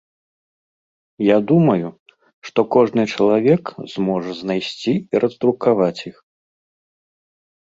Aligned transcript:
Я 1.25 1.37
думаю, 1.51 1.87
што 2.49 2.59
кожны 2.75 3.05
чалавек 3.17 3.63
зможа 3.95 4.31
знайсці 4.41 4.93
і 4.97 5.15
раздрукаваць 5.25 5.97
іх. 6.09 6.17